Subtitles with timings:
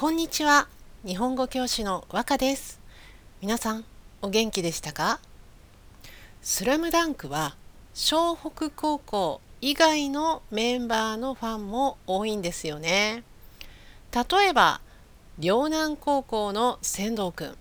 [0.00, 0.68] こんにちは。
[1.04, 2.78] 日本語教師の和歌です。
[3.40, 3.84] 皆さん、
[4.22, 5.18] お元気でしたか？
[6.40, 7.56] スラムダンクは、
[7.96, 13.24] 湘北高校以外のメンバーのファンも多いんですよね。
[14.14, 14.80] 例えば、
[15.36, 17.56] 両南高校の仙道くん、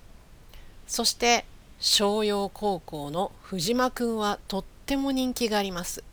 [0.86, 1.44] そして
[1.80, 6.04] 商陽高校の藤間くんはとっても人気があります。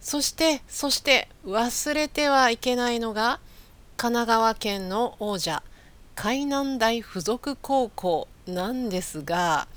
[0.00, 3.38] そして、そして忘れてはいけないのが、
[4.00, 5.62] 神奈川県の王者
[6.14, 9.68] 海南大附属高校なんですが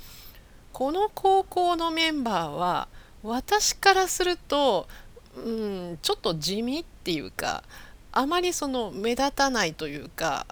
[0.72, 2.88] この高校のメンバーは
[3.22, 4.88] 私からすると、
[5.36, 7.64] うん、ちょっと地味っていうか
[8.12, 10.46] あまりその目立たないというか、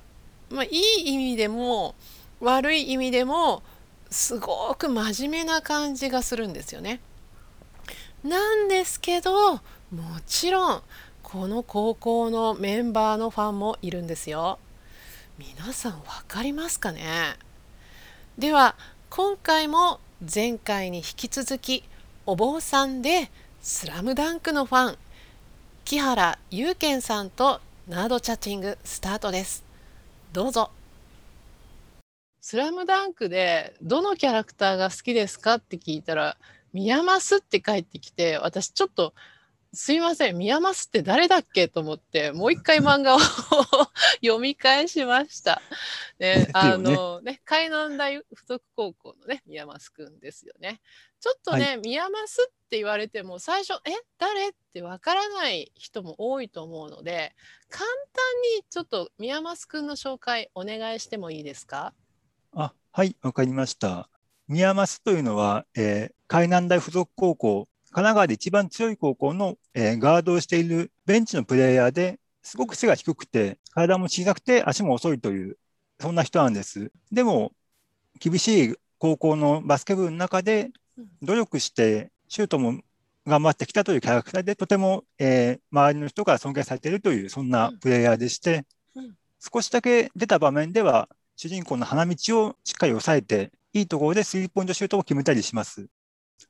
[0.51, 1.95] まあ、いい意味でも
[2.41, 3.63] 悪い意味でも
[4.11, 7.01] すごく真面目な感じがするんですよね。
[8.23, 9.61] なんですけども
[10.27, 10.83] ちろん
[11.33, 14.59] この高校のメンバーのファンもいるんですよ。
[15.39, 17.37] 皆さん分かりますかね？
[18.37, 18.77] では
[19.09, 21.85] 今回も前回に引き続き
[22.27, 23.31] お坊さんで
[23.63, 24.99] スラムダンクのファン
[25.87, 29.65] 木原祐健さんとナードチャッチングスタートです。
[30.35, 30.71] どうぞ。
[32.43, 36.37] スラムダンクでどのキャラクターが好きですかって聞いたら、
[36.75, 39.15] 宮益って帰ってきて、私ちょっと
[39.75, 43.19] すいません、宮益って誰だっけと思って、もう一回漫画を
[44.21, 45.63] 読み返しました。
[46.19, 50.83] ね、あのね、海南大附属高校のね、宮益くんですよね。
[51.21, 57.35] ちょっとね、はい、宮益って言われても、最初、え、誰ってわからない人も多いと思うので、
[57.71, 61.95] 簡単にちょっと宮益くんの紹介お願いしてもいいですか？
[62.53, 64.11] あ、はい、わかりました。
[64.49, 75.59] 宮益というのは、えー、海南大附属高校神神奈川で一番強い高校の、えー、ガードをしているベンチのプレイヤーですごく背が低くて、体も小さくて足も遅いという、
[76.01, 76.91] そんな人なんです。
[77.13, 77.53] でも、
[78.19, 80.71] 厳しい高校のバスケ部の中で
[81.23, 82.81] 努力してシュートも
[83.27, 88.65] 頑張ってきたというキャラクターで、とても、えー、周りの人から尊敬されているという、そんなプレイヤーでして、
[89.39, 95.87] 少しだけ出た場面では、主人公の花道をしっかり抑えて、いいところでスリーポイントシュートを決めたりします。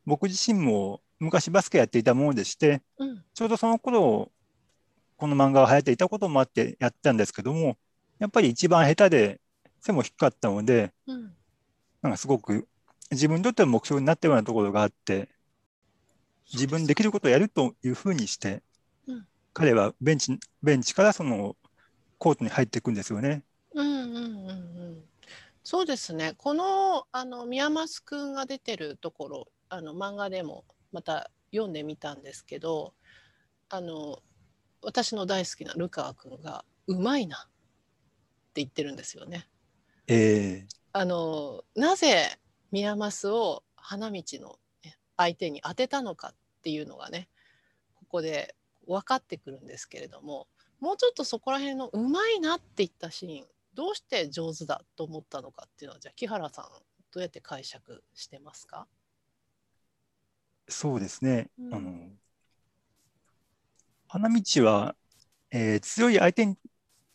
[0.06, 4.33] 僕自身も昔バスケやっていたものでして、うん、ちょうどその頃
[5.16, 7.77] この漫画が流行っていたこともあってやったんですけども
[8.19, 9.41] やっぱり一番下手で
[9.81, 11.32] 背も低かったので、うん、
[12.03, 12.66] なんかすごく
[13.12, 15.28] 自分にとっての目標になったようなところがあって
[16.53, 18.61] 自分できることをやるというふうにして、
[19.06, 21.55] うん、彼はベンチベンチからその
[22.19, 23.44] コートに入っていくんですよね。
[23.75, 25.03] うんうんうんうん、
[25.62, 26.34] そうですね。
[26.37, 32.95] このあの宮益くんが出てるところあの漫画でもまた読んでみたんですけど
[33.69, 34.23] あの
[34.83, 39.49] 私の大好きなルカワ君が「うまいな」って言ってるんですよね。
[40.09, 42.39] えー、あのなぜ
[42.71, 44.59] 宮益を花道の
[45.17, 47.29] 相手に当てたのかっていうのがね
[47.95, 50.49] ここで分かってくるんですけれども
[50.81, 56.67] もうちょっとそこら辺の「うまいな」って言ったシーンどうして上手だと思ったのかっていうのはじゃあ木原さん
[57.13, 58.87] どうやって解釈してますか？
[60.69, 61.50] そうですね。
[61.59, 61.93] うん、あの
[64.09, 64.95] 花道は、
[65.50, 66.56] えー、強い相手に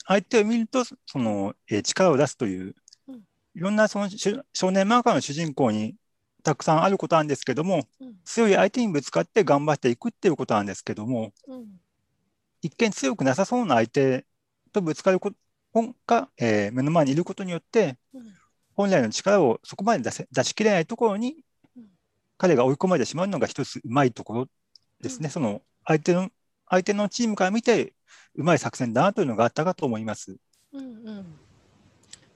[0.06, 2.76] 相手を見るとその、えー、力を出すという、
[3.08, 3.16] うん、
[3.56, 4.10] いろんなその
[4.54, 5.96] 少年漫画の主人公に
[6.44, 11.34] たくさんあることなんですけども、うん、強い相手にぶつかって頑張っていくっていうことなんですけども、
[12.62, 14.26] 一見強くなさそうな相手
[14.72, 15.38] とぶつかること
[16.08, 17.98] が、えー、目の前にいることによって、
[18.76, 21.36] 本来の力をそこまで出せ出しきれないところに
[22.38, 24.48] 彼が追い込まれてしまうのが一つうまいところ
[25.02, 26.30] ですね、うん、その相手の
[26.70, 27.94] 相手のチームから見て
[28.36, 30.38] うまい作戦だなというのがあったかと思います。
[30.74, 31.26] うんうん、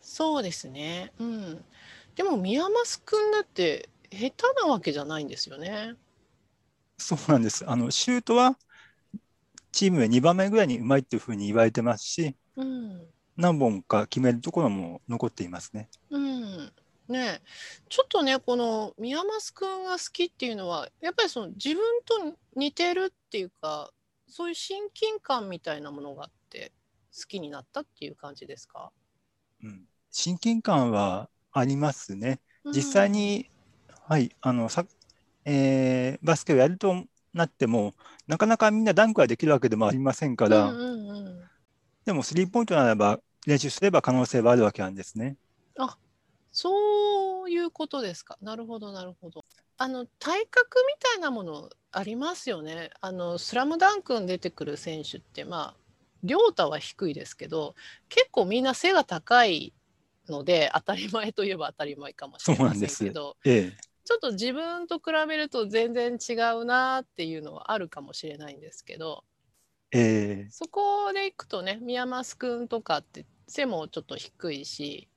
[0.01, 1.63] そうですね、うん、
[2.16, 5.95] でも宮益君だって下手なわけじゃないんですよね。
[6.97, 7.69] そうなんです。
[7.69, 8.57] あのシュートは
[9.72, 13.01] チームで2番目ぐらいにうまいっていうふうに言われてますし、うん、
[13.38, 15.90] 何本か決めるところも残っていますね。
[16.09, 16.21] うん、
[17.11, 17.41] ね
[17.90, 23.91] ちょっとねこの宮益くんが好きっていうのはやっぱりその自分と似てるっていうか
[24.28, 26.72] そういう親近感みたいなものがあって
[27.16, 28.91] 好きになったっていう感じですか、
[29.63, 32.40] うん、親近感はありますね。
[32.66, 33.49] 実際に、
[33.90, 34.85] うん、はいあのさ、
[35.43, 37.03] えー、バスケをやると
[37.34, 37.93] なっても
[38.28, 41.43] なかなかみんなダンクができるわけでもありませんから、うんうんうん、
[42.05, 45.35] でもスリーポイントならば練習すれば可能性はあるわけなんですね。
[45.78, 45.97] あ
[46.51, 48.37] そういうことですか。
[48.41, 49.45] なるほどなるほど。
[49.77, 52.91] あの体格みたいなものありますよね。
[52.99, 55.81] あのスラムダンクに出てくる選手ってまあ
[56.23, 57.75] 亮太は低いですけど
[58.09, 59.73] 結構みんな背が高い
[60.29, 69.23] ので当たり前といえば当たり前かもしれませんけどええ、ちょっと自分と比べると全然違うなっていうのはあるかもしれないんですけど
[69.91, 75.09] ええ、そこでいくとね宮益くんとかって背もちょっと低いし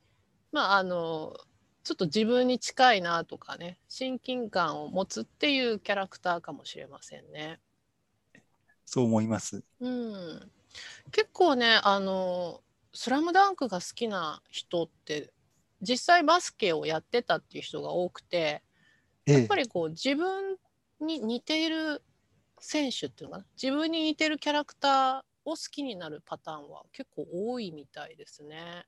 [0.55, 1.35] まああの
[1.83, 7.59] ちょっと自分に近いなとかね親近感を持つっていうキャラクターかもしれませんね。
[8.85, 9.65] そう思います。
[9.81, 10.51] うん、
[11.11, 12.61] 結構ねあの
[12.95, 15.33] 「スラムダンクが好きな人って
[15.81, 18.63] 実際バスケをやってたっていう人が多くて
[19.25, 20.55] ええやっぱ、りこう自分
[21.01, 22.01] に似ている
[22.59, 23.45] 選手っていうのかな？
[23.61, 28.85] 自分に似てるキャラクターを好きになるパターンは結構多いみたいですね。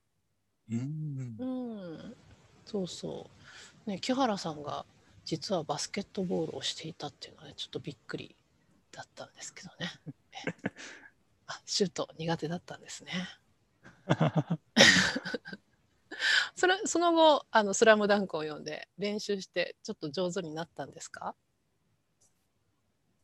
[0.70, 1.57] うんうん、
[2.68, 3.30] そうそ
[3.86, 3.90] う。
[3.90, 4.84] ね木原さんが
[5.24, 8.36] 実はバスケットボールをしていたっていうのはねちょっとびっくり
[8.92, 9.90] だったんですけどね。
[10.46, 10.52] え
[11.48, 13.12] あシュート苦手だったんですね。
[16.56, 21.34] それその後あの「スラムダンクを読んで練習してちょっと上手になったんですか？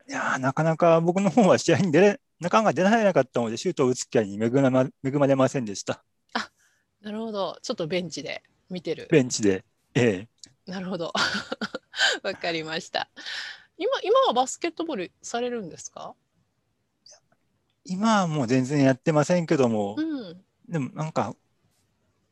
[0.09, 6.05] いやーなかなか僕の方は試合に出れ、なかなか出られなかったので、シュートを打つ機会に恵ま恵まれませんでした。
[7.01, 9.09] なるほどちょっとベンチで見てる。
[9.11, 9.65] ベンチで。
[9.95, 10.29] ええ、
[10.67, 11.13] なるほど
[12.23, 13.09] わかりました。
[13.77, 16.15] 今今はバスケットボールされるんですか？
[17.85, 20.03] 今はもう全然やってませんけどもう、
[20.33, 20.45] ん。
[20.69, 21.37] でもなんか、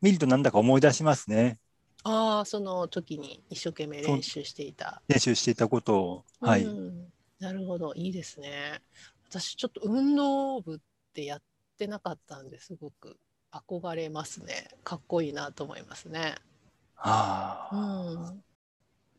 [0.00, 1.58] 見るとなんだか思い出しますね。
[2.04, 5.02] ああその時に一生懸命練習していた。
[5.08, 6.24] 練習していたことを。
[6.40, 6.62] はい。
[6.62, 8.80] うん、なるほどいいですね。
[9.28, 10.78] 私ちょっと運動部っ
[11.14, 11.42] てやっ
[11.78, 13.16] てなかったんですごく
[13.52, 14.68] 憧れますね。
[14.84, 16.34] かっこいいなと思いますね。
[16.96, 18.44] あうあ、ん。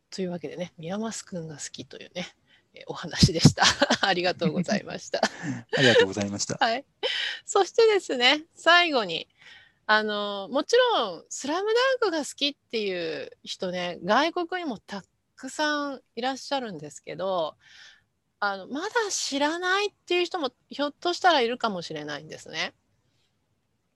[0.10, 2.28] というわけでね宮益くんが好きというね
[2.74, 3.64] えお話でした。
[4.02, 5.22] ありがとうございました。
[5.78, 6.58] ありがとうございました。
[6.60, 6.86] はい。
[7.46, 9.28] そしてですね、最後に、
[9.86, 15.04] あの、もちろん、スラムダンクが好きっていう人ね、外国にもた
[15.36, 17.58] くさんいらっしゃるんですけど、
[18.40, 22.74] あの、まだ知らないっていう人もひょっとしたらいるかもしれないんですね。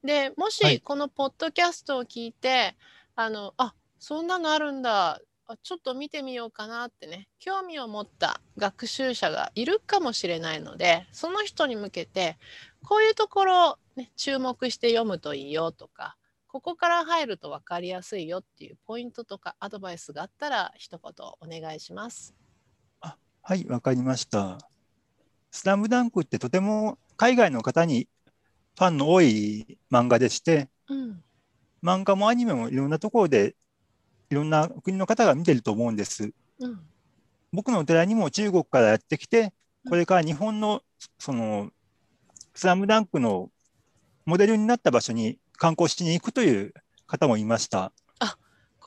[0.03, 2.75] で、もはしいこのポッドキャストを聞いて、
[3.15, 5.19] あの、あ、そんなのあるんだ。
[5.49, 12.37] あちょっと見てみようかなってね興味を持った学習者がいるかもしれないのでその人に向けて
[12.83, 16.17] こういうところ、ね、注目して読むといいよとか
[16.47, 22.35] ここから入ると分かりやすいよっていうポイントとかアドバイスがあったら一言お願いします。
[23.49, 24.57] はい、わかりました。
[25.51, 28.09] スラムダンクってとても海外の方に
[28.77, 31.23] ファンの多い漫画でして、うん、
[31.83, 33.55] 漫画もアニメもいろんなところで
[34.29, 36.31] いろんな国の方が見てると思うんです。
[36.59, 36.79] うん、
[37.51, 39.53] 僕のお寺にも中国からやってきて、
[39.89, 40.81] これから日本の
[41.17, 41.71] その
[42.53, 43.49] スラムダンクの
[44.25, 46.73] モデルになった場所に観光しに行くという
[47.07, 47.91] 方もいました。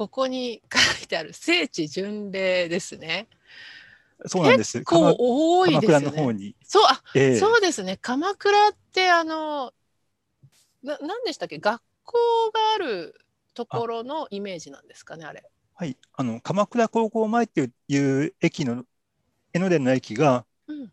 [0.01, 3.29] ここに書いてある聖地巡礼ですね。
[4.25, 4.83] そうなんです。
[4.83, 6.33] こう鎌多いです鎌倉の方。
[6.33, 6.57] に。
[6.65, 7.99] そうあええそうですね。
[8.01, 9.75] 鎌倉ってあの
[10.83, 11.59] な何でしたっけ？
[11.59, 12.19] 学校
[12.53, 13.15] がある
[13.55, 15.45] ところのイメージなんですかねあれ。
[15.75, 18.85] はい、あの鎌倉高校前っていう駅の
[19.53, 20.93] 江ノ電の駅がうん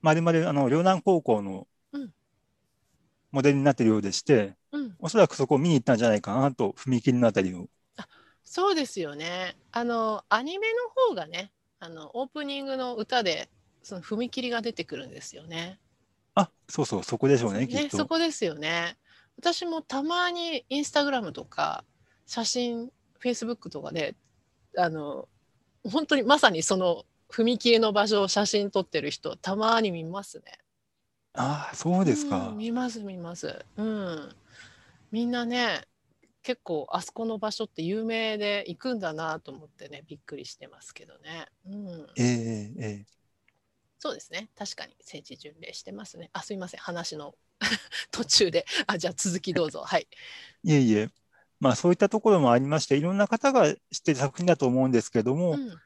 [0.00, 2.12] まるまるあの両南高校のうん
[3.30, 7.68] モデルになっているようでして、うん、おそらくそこを見に行ったんじゃないかなと踏切のあたりを。
[8.42, 9.56] そうですよね。
[9.70, 13.48] あのアニメの方がねあのオープニングの歌で
[13.82, 15.78] その踏切が出てくるんですよね。
[16.34, 17.96] あ、そうそう、そこでしょうね、きっねと。
[17.96, 18.96] そこですよね。
[19.36, 21.84] 私もたまにインスタグラムとか
[22.26, 24.14] 写真フェイスブックとかで
[24.76, 25.28] あの
[25.82, 30.58] 本当にまさにその踏切の場所を写真撮ってる人たまに見ますね。
[31.32, 32.58] ああ、そうですかうん。
[32.58, 33.64] 見ます見ます。
[33.76, 34.36] うん。
[35.10, 35.82] みんなね
[36.42, 41.46] 結構あそこの場所って有名で行くんだなと思ってねびっくりしてますけどね。
[41.66, 42.06] うん。
[42.16, 43.19] ええええ
[44.00, 44.48] そうですね。
[44.56, 44.96] 確かに。
[45.02, 46.30] 聖地巡礼してますね。
[46.32, 46.80] あすいません。
[46.80, 47.34] 話の
[48.10, 48.64] 途中で。
[48.86, 49.82] あじゃあ続きどうぞ。
[49.86, 50.08] はい。
[50.64, 51.10] いえいえ、
[51.60, 55.78] まあそういったところもありまして、いろんな方が知ってる作品だと思うんですけども、うん。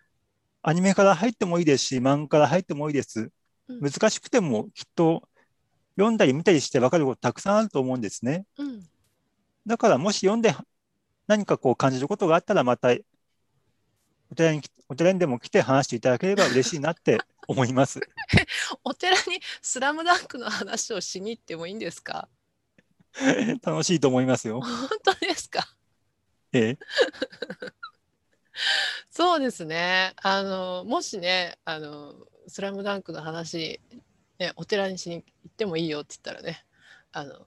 [0.63, 3.33] アニメから入ってもいいですし、漫画から入ってもいいです。
[3.67, 3.81] うん。
[3.81, 5.29] 難しくてもきっと
[5.97, 8.47] 読んだり見たりして分かることたくさんあると思うんですね。
[8.59, 8.89] うん。
[9.67, 10.55] だからもし読んで
[11.27, 12.95] 何かこう感じることがあったらまた
[14.35, 18.01] お寺に来お寺にでも来て話していただければ嬉しいなって思います。
[18.83, 22.29] お寺に「スラムダンクの話をしに行ってもいいんですか？
[23.63, 24.61] 楽しいと思いますよ。
[24.61, 25.73] 本当ですか？
[26.53, 26.79] ええ、
[29.09, 30.15] そうですね。
[30.17, 34.03] あのもしね、あのスラムダンクの話、ね、
[34.49, 36.67] ね、お寺にしに行ってもいいよって言ったらね
[37.13, 37.47] あの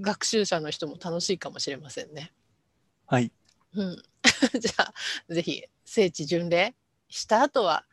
[0.00, 2.32] 学習者の人も楽しいかもしれませんね。
[3.06, 3.32] はい。
[3.74, 4.02] うん、
[4.58, 4.94] じゃあ
[5.28, 6.74] ぜひ聖地巡礼
[7.08, 7.84] した後は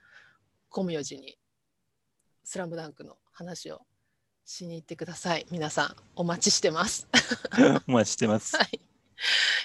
[0.71, 1.37] 光明寺に
[2.43, 3.85] 「スラムダンクの話を
[4.45, 7.07] しに行ってください皆さんお待ちしてます。
[7.87, 8.57] お待ちしてます。
[8.57, 8.81] はい、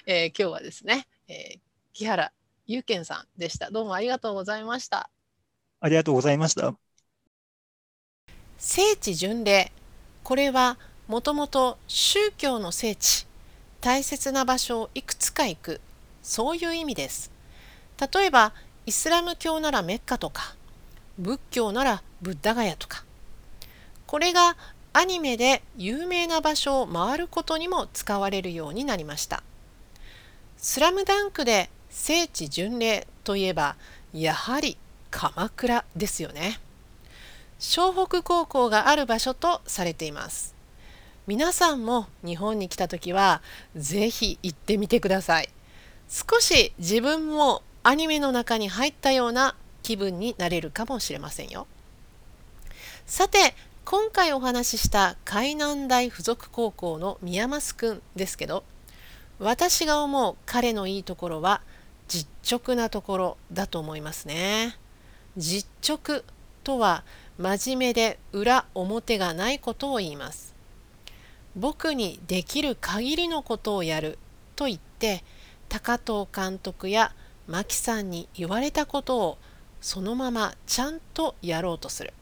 [0.07, 1.61] えー今日はですね、えー
[1.95, 2.33] 木原
[2.67, 3.71] 祐健さんでした。
[3.71, 5.09] どうもありがとうございました。
[5.81, 6.77] ありがとうございました。
[8.59, 9.73] 聖地巡礼
[10.23, 13.27] これはもともと宗教の聖地
[13.81, 15.81] 大切な場所をいくつか行く
[16.25, 17.31] そういう意味です。
[18.13, 18.53] 例えば
[18.87, 20.57] イスラム教ならメッカとか
[21.19, 23.05] 仏教ならブッダガヤとか
[24.07, 24.57] これが
[24.93, 29.43] アニメで有名な場所を回ることにも使われるようになりました。
[30.57, 33.77] スラムダンクで聖地巡礼といえば
[34.13, 34.79] やはり
[35.11, 36.59] 鎌倉ですよね。
[37.59, 40.55] 湘北高校がある場所とされています。
[41.27, 43.43] 皆さんも日本に来た時は
[43.77, 45.49] ぜひ行ってみてください。
[46.15, 51.67] 少し自分もアニメの中に入ったような気分になれるかもしれませんよ。
[53.05, 58.63] さて今回お話しした海南大附属高校の宮益くんですけど
[59.41, 61.63] 私が思う彼のいいところは
[62.07, 62.29] 実
[62.61, 64.77] 直なところだと思いますね。
[65.37, 66.23] 実直
[66.63, 67.03] とは
[67.39, 70.55] 真面目で裏表がないことを言います。
[71.57, 74.17] 僕にできる限りのことをやる
[74.55, 75.25] と言って
[75.75, 77.13] 高藤監督や
[77.49, 79.39] 牧さんに言われたことを
[79.81, 82.13] そのままちゃんとやろうとする。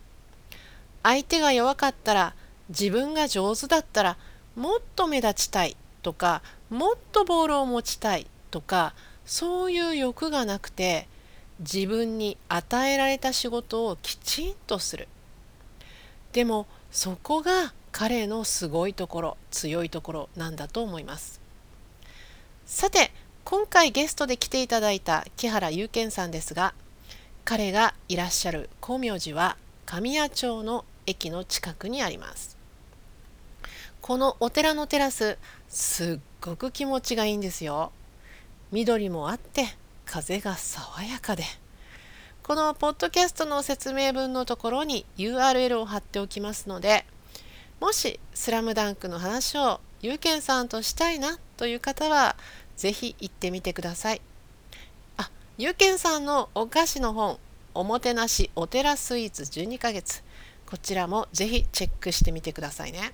[1.02, 2.34] 相手が弱かったら
[2.70, 4.16] 自分が上手だったら
[4.56, 6.40] もっと目立ちたいとか
[6.70, 8.94] もっとボールを持ちたいとか
[9.26, 11.06] そういう欲がなくて
[11.58, 15.08] 自分に与えられた仕事をきちんとする。
[16.32, 21.42] でもそこが彼のすごいところ強いところなんだと思います。
[22.64, 23.12] さて
[23.44, 26.74] 今回ゲストで来ていただいた木原祐健さんですが
[27.44, 32.56] 彼がいらっしゃる光明寺は神谷町の駅の近くにあります。
[34.00, 37.92] このお寺のテラスすっごく気持ちがいいんですよ。
[38.70, 39.66] 緑もあって
[40.06, 41.44] 風が爽やかで。
[42.44, 47.06] このポッドキャストの説明文のところに URL を貼っておきますので
[47.78, 52.34] もし「スラムダンクの話をゆうけんさんとしたいなという方は
[52.76, 54.20] ぜひ行ってみてください。
[55.16, 57.38] あゆうけんさんのお菓子の本
[57.74, 60.22] おもてなしお寺スイーツ12ヶ月。
[60.66, 63.12] こちらもぜひチェックしてみてくださいね。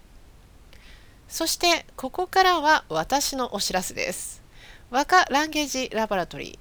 [1.29, 4.43] そしてここからは私のお知らせです。
[4.91, 6.59] 和歌ランゲージラボラトリー。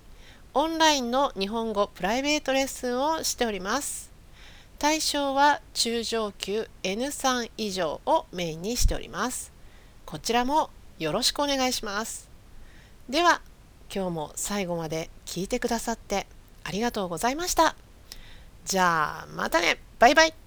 [0.53, 4.11] オンラインの日本語プライベートレッスンをしております。
[4.79, 9.51] 対象は中上級 N3 以上をメインにしております。
[10.05, 12.26] こちらもよろしくお願いします。
[13.09, 13.41] では
[13.93, 16.27] 今日も最後まで聞いてくださって
[16.65, 17.77] ありがとうございました。
[18.65, 19.79] じゃあまたね。
[19.97, 20.46] バイバイ。